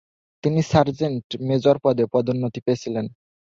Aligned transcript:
তিনি 0.43 0.59
sergeant 0.71 1.25
major 1.47 1.75
পদে 1.83 2.03
পদোন্নতি 2.13 2.59
পেয়েছিলেন। 2.65 3.05